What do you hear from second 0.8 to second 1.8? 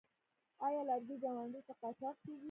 لرګي ګاونډیو ته